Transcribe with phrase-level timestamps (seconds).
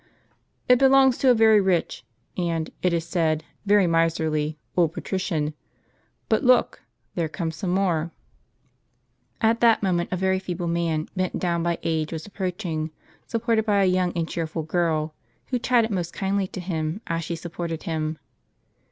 [0.67, 2.03] "It belongs to a very rich,
[2.35, 5.53] and, it is said, very miserly old patrician.
[6.27, 6.81] But look!
[7.13, 8.09] there come some more."
[9.41, 12.89] At that moment a very feeble man, bent down by age, was approaching,
[13.27, 15.13] supported by a young and cheerful girl,
[15.49, 18.17] who chatted most kindly to him as she supported him.